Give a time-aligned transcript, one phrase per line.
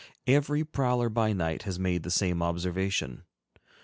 [0.25, 3.21] Every prowler by night has made the same observation.